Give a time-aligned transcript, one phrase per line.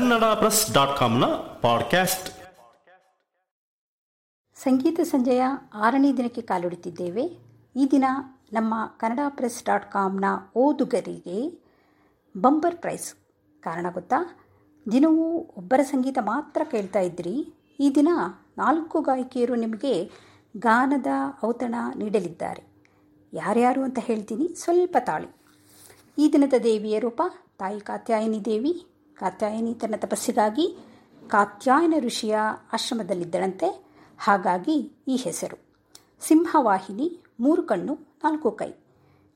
[0.00, 1.24] Kannada press dot ಕಾಮ್ನ
[1.62, 2.28] podcast.
[4.54, 5.42] ಸಂಗೀತ ಸಂಜೆಯ
[5.74, 7.22] ಆರನೇ ದಿನಕ್ಕೆ ಕಾಲಿಡುತ್ತಿದ್ದೇವೆ.
[7.76, 8.04] ಈ ದಿನ
[8.52, 10.24] ನಮ್ಮ ಕನ್ನಡ ಪ್ರೆಸ್ ಡಾಟ್ ಕಾಮ್ನ
[10.56, 11.62] ಓದುಗರಿಗೆ
[12.40, 13.14] ಬಂಪರ್ ಪ್ರೈಸ್.
[13.62, 14.38] ಕಾರಣ ಗೊತ್ತಾ?
[14.92, 17.54] ದಿನವೂ ಒಬ್ಬರ ಸಂಗೀತ ಮಾತ್ರ ಕೇಳ್ತಾ ಇದ್ರಿ.
[17.80, 18.08] ಈ ದಿನ
[18.58, 20.10] ನಾಲ್ಕು ಗಾಯಕಿಯರು ನಿಮಗೆ
[20.56, 21.06] ಗಾನದ
[21.44, 22.62] ಔತಣ ನೀಡಲಿದ್ದಾರೆ.
[23.32, 25.28] ಯಾರ್ಯಾರು ಅಂತ ಹೇಳ್ತೀನಿ ಸ್ವಲ್ಪ ತಾಳಿ.
[26.18, 27.22] ಈ ದಿನದ ದೇವಿಯ ರೂಪ
[27.58, 28.86] ತಾಯಿ ಕಾತ್ಯಾಯನಿ ದೇವಿ
[29.20, 30.78] ಕಾತ್ಯಾಯನಿ ತನ್ನ ತಪಸ್ಸಿಗಾಗಿ
[31.28, 32.38] ಕಾತ್ಯಾಯನ ಋಷಿಯ
[32.72, 33.84] ಆಶ್ರಮದಲ್ಲಿದ್ದಳಂತೆ,
[34.18, 35.58] ಹಾಗಾಗಿ ಈ ಹೆಸರು.
[36.20, 38.72] ಸಿಂಹವಾಹಿನಿ, ಮೂರು ಕಣ್ಣು, ನಾಲ್ಕು ಕೈ.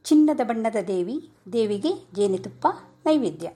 [0.04, 2.66] ಚಿನ್ನದ ಬಣ್ಣದ ದೇವಿ, ದೇವಿಗೆ ಜೇನುತುಪ್ಪ,
[3.06, 3.50] ನೈವೇದ್ಯ.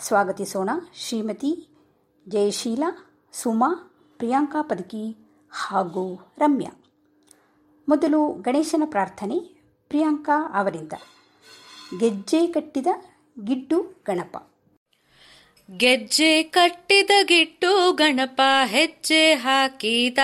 [0.00, 1.68] ಸ್ವಾಗತಿಸೋಣ ಶ್ರೀಮತಿ
[2.28, 2.82] ಜಯಶೀಲ,
[3.32, 5.16] ಸುಮಾ, ಪ್ರಿಯಾಂಕಾ ಪದಕಿ
[5.50, 6.70] ಹಾಗೂ ರಮ್ಯಾ.
[7.88, 9.38] ಮೊದಲು ಗಣೇಶನ ಪ್ರಾರ್ಥನೆ,
[9.88, 10.92] ಪ್ರಿಯಾಂಕಾ ಅವರಿಂದ.
[12.00, 12.86] ಗೆಜ್ಜೆ ಕಟ್ಟಿದ
[13.44, 14.47] ಗಿಡ್ಡು ಗಣಪ.
[15.76, 20.18] ಗೆಜ್ಜೆ ಕಟ್ಟಿದ ಗಿಟ್ಟು ಗಣಪ ಹೆಜ್ಜೆ ಹಾಕಿದ.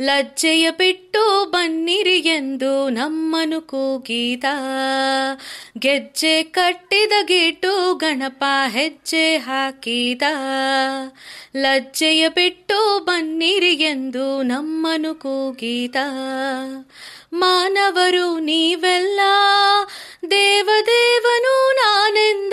[0.00, 4.44] ಲಜ್ಜೆಯ ಬಿಟ್ಟು ಬನ್ನಿರಿ ಎಂದು ನಮ್ಮನು ಕೂಗಿದ.
[5.78, 10.22] ಗೆಜ್ಜೆ ಕಟ್ಟಿದ ಗಿಟ್ಟು ಗಣಪ ಹೆಜ್ಜೆ ಹಾಕಿದ.
[11.56, 15.96] ಲಜ್ಜೆಯ ಬಿಟ್ಟು ಬನ್ನಿರಿ ಎಂದು ನಮ್ಮನು ಕೂಗಿದ.
[17.34, 19.20] ಮಾನವರು ನೀವೆಲ್ಲ,
[20.30, 22.52] ದೇವದೇವನು ನಾನೆಂದ,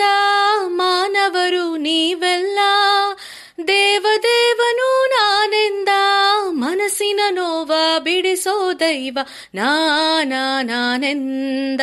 [0.66, 2.58] ಮಾನವರು ನೀವೆಲ್ಲ,
[3.68, 5.88] ದೇವದೇವನು ನಾನೆಂದ,
[6.50, 9.18] ಮನಸ್ಸಿನ ನೋವ ಬಿಡಿಸೋ ದೈವ
[9.54, 11.80] ನಾನ ನಾನೆಂದ,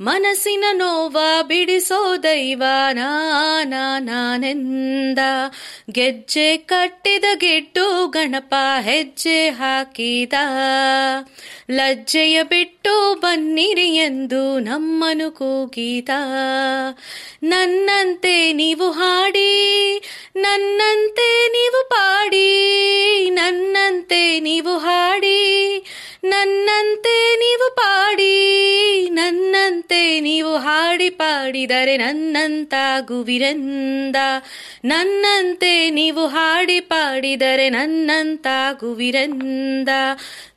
[0.00, 2.62] ಮನಸ್ಸಿನ ನೋವ ಬಿಡಿಸೋ ದೈವ
[2.92, 5.18] ನಾನ ನಾನೆಂದ.
[5.90, 10.32] ಗೆಜ್ಜೆ ಕಟ್ಟಿದ ಗೆಡ್ಡು ಗಣಪ ಹೆಜ್ಜೆ ಹಾಕಿದ
[11.70, 16.08] ಲಜ್ಜೆಯ ಬಿಟ್ಟು ಬನ್ನಿರಿ ಎಂದು ನಮ್ಮನು ಕೂಗಿದ.
[17.42, 19.52] ನನ್ನಂತೆ ನೀವು ಹಾಡಿ,
[20.36, 22.50] ನನ್ನಂತೆ ನೀವು ಪಾಡಿ,
[23.30, 25.40] ನನ್ನಂತೆ ನೀವು ಹಾಡಿ,
[26.24, 28.23] ನನ್ನಂತೆ ನೀವು ಪಾಡಿ.
[31.16, 34.16] ಪಾಡಿದರೆ ನನ್ನಂತಾಗುವಿರೆಂದ.
[34.84, 39.88] ನನ್ನಂತೆ ನೀವು ಹಾಡಿ ಪಾಡಿದರೆ ನನ್ನಂತಾಗುವಿರೆಂದ.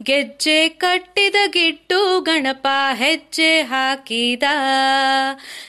[0.04, 4.44] ಗೆಜ್ಜೆ ಕಟ್ಟಿದ ಗಿಟ್ಟು ಗಣಪ ಹೆಜ್ಜೆ ಹಾಕಿದ.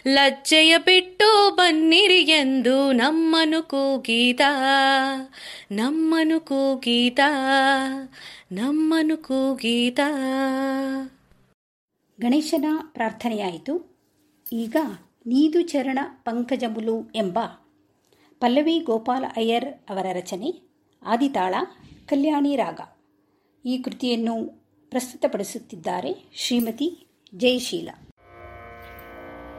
[0.06, 4.41] ಲಜ್ಜೆಯ ಬಿಟ್ಟು ಬನ್ನಿರಿ ಎಂದು ನಮ್ಮನು ಕೂಗಿದ.
[5.72, 7.19] ನಮ್ಮನು ಕೂಗಿದ.
[8.53, 9.99] ನಮ್ಮನು ಕೂಗಿದ.
[12.20, 13.88] ಗಣೇಶನ ಪ್ರಾರ್ಥನೆಯಾಯಿತು.
[14.53, 14.76] ಈಗ
[15.26, 17.38] ನೀದು ಚರಣ ಪಂಕಜಮುಲು ಎಂಬ
[18.41, 20.69] ಪಲ್ಲವಿ ಗೋಪಾಲ ಅಯ್ಯರ್ ಅವರ ರಚನೆ,
[21.03, 21.54] ಆದಿತಾಳ,
[22.06, 22.81] ಕಲ್ಯಾಣಿ ರಾಗ.
[23.64, 24.34] ಈ ಕೃತಿಯನ್ನು
[24.91, 27.88] ಪ್ರಸ್ತುತಪಡಿಸುತ್ತಿದ್ದಾರೆ ಶ್ರೀಮತಿ ಜಯಶೀಲ.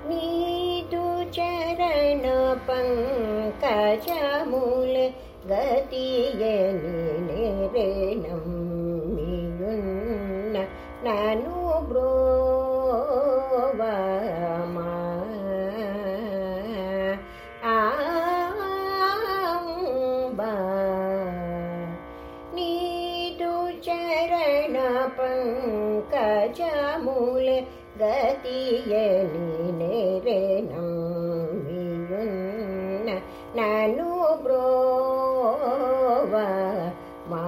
[0.10, 2.26] ನೀದು ಚರಣ
[2.68, 4.10] ಪಂಕಜ
[4.44, 4.96] ಮೂಲ
[5.48, 6.44] ಗತಿಯ
[11.04, 12.39] ನಾನು ಬ್ರೋವ
[25.18, 26.62] पङ्कज
[27.06, 27.60] मूले
[28.02, 28.60] गति
[33.58, 34.10] ननु
[34.44, 34.68] ब्रो
[37.32, 37.46] मा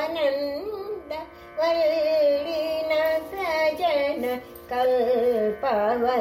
[1.59, 2.91] वल्ली न
[3.33, 4.23] गजन
[4.71, 6.19] कल्पल्लि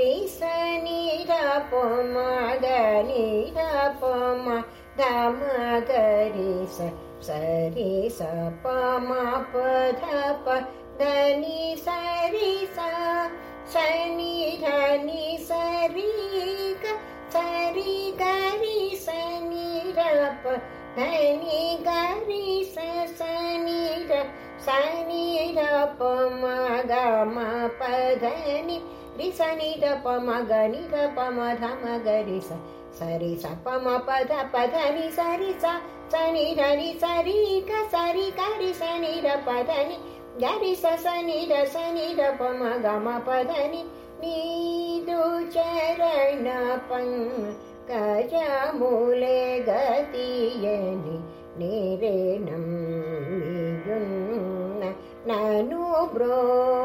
[0.00, 2.06] ऋषनि दपमागरिपमा
[4.98, 6.52] धमगरि
[7.26, 8.20] सरि स
[8.64, 9.52] पमाप
[11.01, 11.87] ಧಮ ಗರಿ ಸ
[12.19, 14.33] ಸರಿ ಸ ಪಮ ಪಧ ಪ ಧನಿ ಸರಿ ಸ ಶನಿ
[14.63, 16.09] ಧನಿ ಸರಿ
[16.83, 16.93] ಗ
[17.33, 19.67] ಸರಿ ಗರಿ ಸನಿ
[20.97, 22.77] ಧನಿ ಗರಿ ಸ
[23.19, 24.21] ಸನಿ ರ
[24.65, 25.25] ಸನಿ
[25.57, 25.59] ರ
[25.99, 26.03] ಪ
[26.41, 26.45] ಮ
[26.91, 26.93] ಗ
[27.35, 27.37] ಮ
[27.79, 27.91] ಪ
[28.23, 28.77] ಧನಿ
[29.19, 32.59] ರಿ ಸನಿ ರ ಪ ಮ ಗ ನಿ ರ ಪ ಮ ಧ ಮ ಗ ರಿ ಸ
[32.99, 35.65] ಸರಿ ಸ ಪ ಮ ಪ ಧ ಪ ಧ ನಿ ಸರಿ ಸ
[36.13, 37.37] ಸನಿ ರ ನಿ ಸರಿ
[37.69, 39.97] ಗ ಸರಿ ಗ ರಿ ಸನಿ ರ ಪ ಧ ನಿ
[40.39, 43.81] ಗರಿ ಸ ಸನಿ ರ ಸನಿ ರ ಪ ಮ ಗ ಮ ಪ ಧ ನಿ
[44.21, 45.19] ನೀದು
[45.55, 46.47] ಚರಣ
[46.89, 48.33] ಪಂಕಜ
[48.79, 51.17] ಮೂಲೆ ಗತಿಯಲಿ
[51.59, 52.15] ನೀರೇ
[52.47, 53.13] ನಮ್ಮಿಯುನ್ನ
[55.27, 55.79] ನಾನು
[56.13, 56.80] ಬ್ರೋವ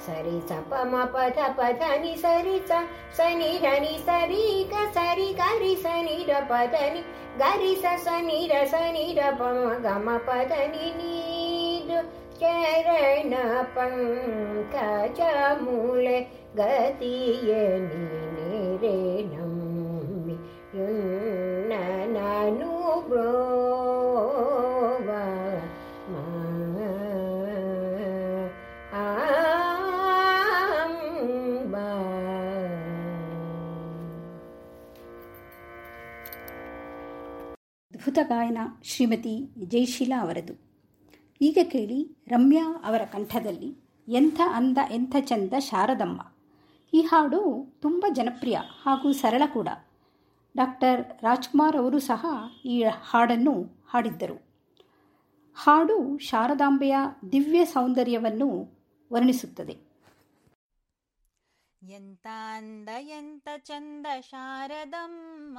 [0.00, 7.04] सरि च पी सरि च सनि धनि सरि क सारी गि सनि डप धनि
[7.38, 12.02] गिसा सनि द सनि डप मग म प धनि नीदु
[12.40, 14.74] चरणपङ्ख
[15.62, 16.26] मूले
[16.56, 17.40] गति
[18.82, 19.34] रे न
[37.92, 40.54] ಅದ್ಭುತ ಗಾಯನ ಶ್ರೀಮತಿ ಜಯಶೀಲಾ ಅವರದು.
[41.40, 46.20] ಈಗ ಕೇಳಿ ರಮ್ಯಾ ಅವರ ಕಂಠದಲ್ಲಿ ಎಂಥ ಅಂದ, ಎಂಥ ಚಂದ ಶಾರದಮ್ಮ.
[46.94, 49.68] ಈ ಹಾಡು ತುಂಬ ಜನಪ್ರಿಯ ಹಾಗೂ ಸರಳ ಕೂಡ.
[50.56, 52.26] ಡಾಕ್ಟರ್ ರಾಜ್ಕುಮಾರ್ ಅವರು ಸಹ
[52.64, 53.54] ಈ ಹಾಡನ್ನು
[53.88, 54.36] ಹಾಡಿದ್ದರು.
[55.56, 56.96] ಹಾಡು ಶಾರದಾಂಬೆಯ
[57.32, 58.48] ದಿವ್ಯ ಸೌಂದರ್ಯವನ್ನು
[59.12, 59.74] ವರ್ಣಿಸುತ್ತದೆ.
[61.82, 65.58] ಎಂತ ಅಂದ ಎಂತ ಚಂದ ಶಾರದಮ್ಮ,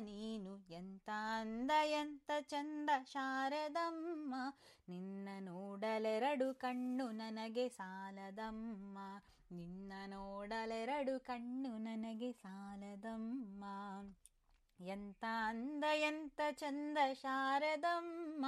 [0.00, 1.08] ನೀನು ಎಂತ
[1.40, 4.34] ಅಂದ ಎಂತ ಚಂದ ಶಾರದಮ್ಮ,
[4.88, 8.98] ನಿನ್ನ ನೋಡಲೆರಡು ಕಣ್ಣು ನನಗೆ ಸಾಲದಮ್ಮ,
[9.52, 13.64] ನಿನ್ನ ನೋಡಲೆರಡು ಕಣ್ಣು ನನಗೆ ಸಾಲದಮ್ಮ.
[14.86, 18.46] ಎಂತ ಅಂದ ಎಂತ ಚಂದ ಶಾರದಮ್ಮ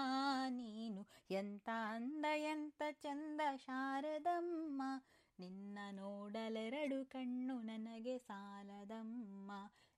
[0.48, 1.06] ನೀನು?
[1.30, 4.82] ಎಂತ ಅಂದ ಎಂತ ಚಂದ ಶಾರದಮ್ಮ?
[5.38, 9.52] ನಿನ್ನ ನೋಡಲೆರಡು ಕಣ್ಣು ನನಗೆ ಸಾಲದಮ್ಮ.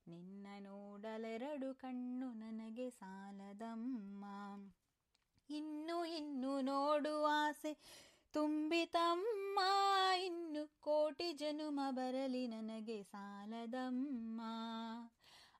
[0.07, 4.25] ನಿನ್ನ ನೋಡಲೆರಡು ಕಣ್ಣು ನನಗೆ ಸಾಲದಮ್ಮ.
[5.49, 7.77] ಇನ್ನು ಇನ್ನು ನೋಡುವ ಆಸೆ
[8.33, 9.59] ತುಂಬಿತಮ್ಮ.
[10.19, 14.41] ಇನ್ನು ಕೋಟಿ ಜನುಮ ಬರಲಿ ನನಗೆ ಸಾಲದಮ್ಮ.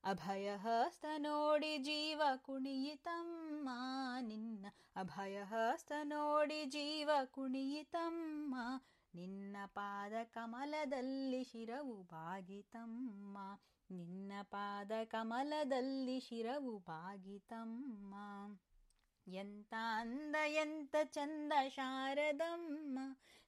[0.04, 3.70] ಅಭಯ ಹಸ್ತ ನೋಡಿ ಜೀವ ಕುಣಿಯಿತಮ್ಮ,
[4.22, 8.56] ನಿನ್ನ ಅಭಯ ಹಸ್ತ ನೋಡಿ ಜೀವ ಕುಣಿಯಿತಮ್ಮ,
[9.16, 13.38] ನಿನ್ನ ಪಾದ ಕಮಲದಲ್ಲಿ ಶಿರವು ಬಾಗಿತಮ್ಮ,
[13.92, 18.16] ನಿನ್ನ ಪಾದ ಕಮಲದಲ್ಲಿ ಶಿರವು ಬಾಗಿತಮ್ಮ.
[19.28, 23.00] ಎಂತ ಅಂದ, ಎಂತ ಚಂದ ಶಾರದಮ್ಮ?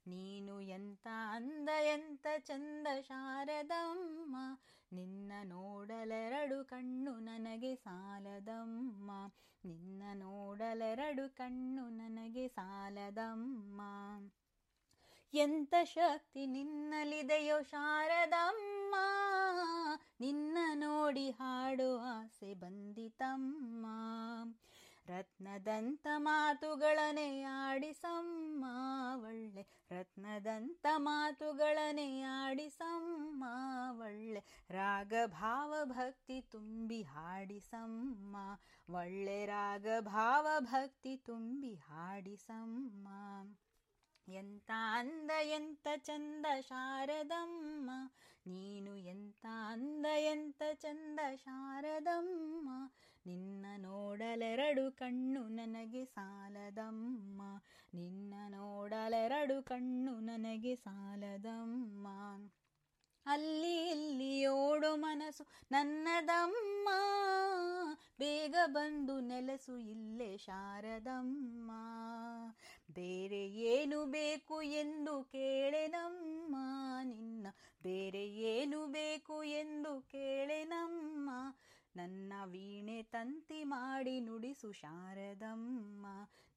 [0.07, 4.35] ನೀನು ಎಂತ ಅಂದ, ಎಂತ ಚಂದ ಶಾರದಮ್ಮ?
[4.93, 9.11] ನಿನ್ನ ನೋಡಲೆರಡು ಕಣ್ಣು ನನಗೆ ಸಾಲದಮ್ಮ.
[9.65, 13.81] ನಿನ್ನ ನೋಡಲೆರಡು ಕಣ್ಣು ನನಗೆ ಸಾಲದಮ್ಮ.
[15.33, 18.95] ಎಂತ ಶಕ್ತಿ ನಿನ್ನಲಿದೆಯೋ ಶಾರದಮ್ಮ?
[20.19, 23.85] ನಿನ್ನ ನೋಡಿ ಹಾಡು ಆಸೆ ಬಂದಿತಮ್ಮ.
[25.09, 28.65] ರತ್ನದಂತ ಮಾತುಗಳನೆ ಆಡಿಸಮ್ಮ
[29.15, 33.43] ಒಳ್ಳೆ ರತ್ನದಂತ ಮಾತುಗಳನೆ ಆಡಿಸಮ್ಮ
[33.99, 38.37] ಒಳ್ಳೆ ರಾಗ ಭಾವ ಭಕ್ತಿ ತುಂಬಿ ಹಾಡಿಸಮ್ಮ
[38.89, 43.07] ಒಳ್ಳೆ ರಾಗ ಭಾವ ಭಕ್ತಿ ತುಂಬಿ ಹಾಡಿಸಮ್ಮ.
[44.27, 47.91] ಎಂತ ಅಂದ, ಎಂತ ಚಂದ ಶಾರದಮ್ಮ.
[48.47, 52.69] ನೀನು ಎಂತ ಅಂದ, ಎಂತ ಚಂದ ಶಾರದಮ್ಮ.
[53.29, 57.41] ನಿನ್ನ ನೋಡಲೆರಡು ಕಣ್ಣು ನನಗೆ ಸಾಲದಮ್ಮ.
[57.93, 62.07] ನಿನ್ನ ನೋಡಲೆರಡು ಕಣ್ಣು ನನಗೆ ಸಾಲದಮ್ಮ.
[63.25, 66.89] ಅಲ್ಲಿ ಇಲ್ಲಿ ಓಡೋ ಮನಸ್ಸು ನನ್ನದಮ್ಮ.
[68.19, 71.71] ಬೇಗ ಬಂದು ನೆಲೆಸು ಇಲ್ಲೇ ಶಾರದಮ್ಮ.
[72.91, 76.55] ಬೇರೆ ಏನು ಬೇಕು ಎಂದು ಕೇಳೆನಮ್ಮ.
[77.03, 77.47] ನಿನ್ನ
[77.83, 81.29] ಬೇರೆ ಏನು ಬೇಕು ಎಂದು ಕೇಳೆನಮ್ಮ.
[81.99, 86.05] ನನ್ನ ವೀಣೆ ತಂತಿ ಮಾಡಿ ನುಡಿಸು ಶಾರದಮ್ಮ.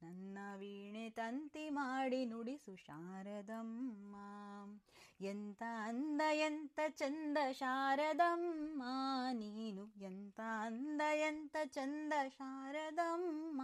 [0.02, 4.16] ನನ್ನ ವೀಣೆ ತಂತಿ ಮಾಡಿ ನುಡಿಸು ಶಾರದಮ್ಮ.
[5.20, 8.82] ಎಂತ ಅಂದ, ಎಂತ ಚಂದ ಶಾರದಮ್ಮ.
[9.32, 13.62] ನೀನು ಎಂತ ಅಂದ, ಎಂತ ಚಂದ ಶಾರದಮ್ಮ.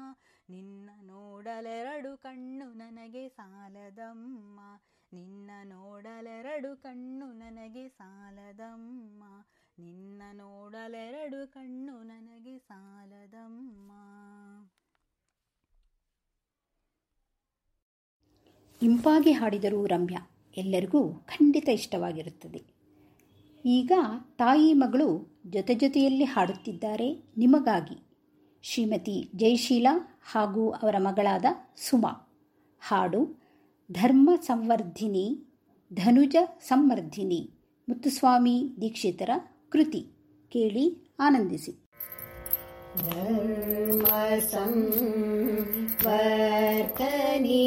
[0.50, 4.60] ನಿನ್ನ ನೋಡಲೆರಡು ಕಣ್ಣು ನನಗೆ ಸಾಲದಮ್ಮ.
[5.12, 9.24] ನಿನ್ನ ನೋಡಲೆರಡು ಕಣ್ಣು ನನಗೆ ಸಾಲದಮ್ಮ.
[9.80, 13.92] ನಿನ್ನ ನೋಡಲೆರಡು ಕಣ್ಣು ನನಗೆ ಸಾಲದಮ್ಮ.
[18.82, 22.62] ಇಂಪಾಗಿ ಹಾಡಿದರು ರಮ್ಯಾ, ಎಲ್ಲರಿಗೂ ಖಂಡಿತ ಇಷ್ಟವಾಗಿರುತ್ತದೆ.
[23.64, 23.92] ಈಗ
[24.38, 28.08] ತಾಯಿ ಮಗಳು ಜೊತೆ ಜೊತೆಯಲ್ಲಿ ಹಾಡುತ್ತಿದ್ದಾರೆ ನಿಮಗಾಗಿ.
[28.62, 29.86] ಶ್ರೀಮತಿ ಜಯಶೀಲ
[30.22, 31.44] ಹಾಗೂ ಅವರ ಮಗಳಾದ
[31.76, 32.10] ಸುಮಾ.
[32.80, 33.42] ಹಾಡು,
[33.92, 35.46] ಧರ್ಮ ಸಂವರ್ಧಿನಿ,
[35.94, 37.50] ಧನುಜ ಸಂವರ್ಧಿನಿ,
[37.88, 39.30] ಮುತ್ತುಸ್ವಾಮಿ ದೀಕ್ಷಿತರ
[39.73, 40.01] ಕೃತಿ
[40.51, 40.85] ಕೇಳಿ
[41.27, 41.73] ಆನಂದಿಸಿ
[46.33, 47.63] धर्मसंवर्धनी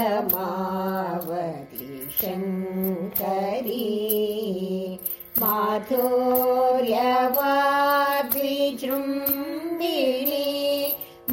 [9.15, 10.51] माधुर्यवाद्विजृम्बिणी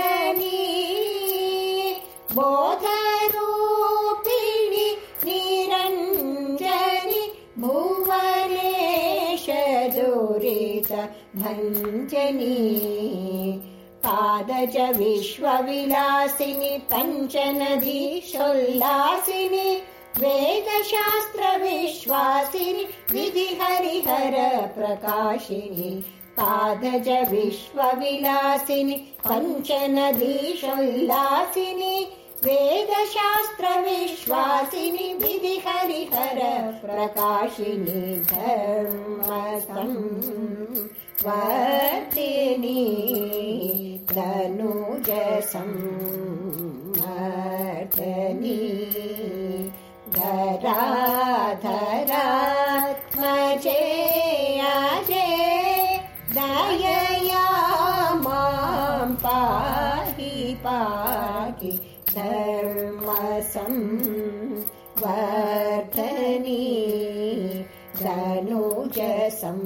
[11.41, 12.59] भञ्जनी।
[14.07, 18.09] पाद च विश्वविलासिनि पञ्चनदीषुल्लासिनि
[20.19, 24.35] वेदशास्त्रविश्वासिनि विधि हरिहर
[24.67, 25.93] प्रकाशिनि।
[26.41, 28.97] पादज विश्वविलासिनि
[29.29, 31.97] पञ्चनदीशोल्लासिनि
[32.45, 35.57] वेदशास्त्रविश्वासिनि विधि
[36.85, 39.99] प्रकाशिनि। धर्मसम्
[41.25, 42.83] वर्तिनी
[44.13, 45.73] धनुजसं
[47.01, 48.61] वर्धनी
[53.91, 55.27] धराधरात्मजेयाजे
[56.37, 57.45] दयया
[58.25, 60.33] मां पाहि
[60.65, 61.73] पाहि
[62.15, 63.77] धर्मसं
[65.03, 66.65] वर्धनी
[68.03, 69.61] धनुजसं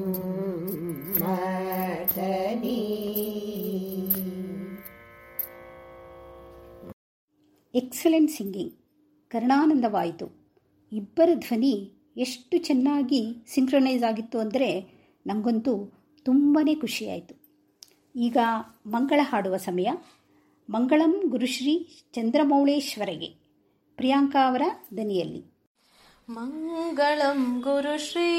[7.74, 8.74] ಎಕ್ಸಲೆಂಟ್ ಸಿಂಗಿಂಗ್
[9.30, 10.48] ಕರ್ಣಾನಂದವಾಯಿತು.
[10.92, 14.80] ಇಬ್ಬರ ಧ್ವನಿ ಎಷ್ಟು ಚೆನ್ನಾಗಿ ಸಿಂಕ್ರೊನೈಸ್ ಆಗಿತ್ತು ಅಂದರೆ
[15.26, 17.34] ನನಗಂತೂ ತುಂಬಾ ಖುಷಿಯಾಯಿತು.
[18.16, 18.36] ಈಗ
[18.86, 19.88] ಮಂಗಳ ಹಾಡುವ ಸಮಯ.
[20.70, 23.26] ಮಂಗಳಂ ಗುರುಶ್ರೀ ಚಂದ್ರಮೌಳೇಶ್ವರಿಗೆ.
[23.96, 24.62] ಪ್ರಿಯಾಂಕಾ ಅವರ
[24.96, 25.54] ದನಿಯಲ್ಲಿ.
[26.28, 28.30] ಮಂಗಳಂ ಗುರುಶ್ರೀ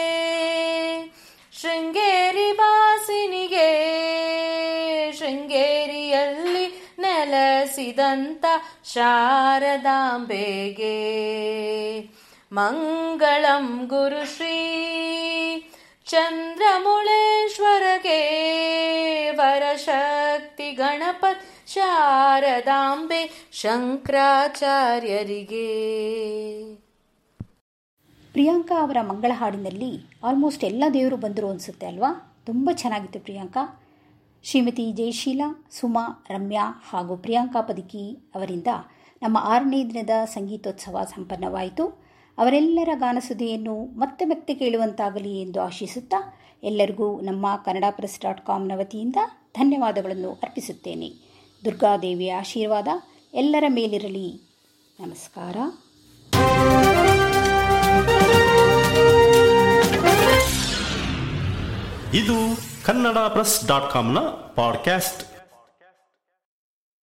[7.85, 8.45] ನೆಲೆಸಿದಂತ
[8.85, 9.85] ಶಾರದಾಂಬೆಗೆ.
[12.53, 14.61] ಮಂಗಳಂ ಗುರುಶ್ರೀ
[16.07, 17.01] ಚಂದ್ರಮುಳೇಶ್ವರಗೆ.
[19.31, 24.65] ವರಶಕ್ತಿ ಗಣಪತ್ ಶಾರದಾಂಬೆ ಶಂಕರಾಚಾರ್ಯರಿಗೆ.
[28.33, 32.43] ಪ್ರಿಯಾಂಕಾ ಅವರ ಮಂಗಳ ಹಾಡಿನಲ್ಲಿ ಆಲ್ಮೋಸ್ಟ್ ಎಲ್ಲ ದೇವರು ಬಂದರು ಅನಿಸುತ್ತೆ ಅಲ್ವಾ?
[32.47, 33.81] ತುಂಬ ಚೆನ್ನಾಗಿತ್ತು ಪ್ರಿಯಾಂಕಾ.
[34.47, 38.67] ಶ್ರೀಮತಿ ಜಯಶೀಲಾ, ಸುಮಾ, ರಮ್ಯಾ ಹಾಗೂ ಪ್ರಿಯಾಂಕಾ ಪದಕಿ ಅವರಿಂದ
[39.23, 41.87] ನಮ್ಮ ಆರನೇ ದಿನದ ಸಂಗೀತೋತ್ಸವ ಸಂಪನ್ನವಾಯಿತು.
[42.39, 49.17] ಅವರೆಲ್ಲರ ಗಾನಸುದೆಯನ್ನು ಮತ್ತೆ ಮತ್ತೆ ಕೇಳುವಂತಾಗಲಿ ಎಂದು ಆಶಿಸುತ್ತಾ ಎಲ್ಲರಿಗೂ ನಮ್ಮ ಕನ್ನಡ ಪ್ರೆಸ್ ಡಾಟ್ ಕಾಮ್ನ ವತಿಯಿಂದ
[49.55, 51.11] ಧನ್ಯವಾದಗಳನ್ನು ಅರ್ಪಿಸುತ್ತೇನೆ.
[51.65, 52.89] ದುರ್ಗಾದೇವಿಯ ಆಶೀರ್ವಾದ
[53.35, 54.29] ಎಲ್ಲರ ಮೇಲಿರಲಿ.
[55.01, 55.57] ನಮಸ್ಕಾರ.
[62.15, 64.19] ಇದು ಕನ್ನಡ ಪ್ರೆಸ್ ಡಾಟ್ ಕಾಮ್ನ
[64.57, 65.21] ಪಾಡ್ಕ್ಯಾಸ್ಟ್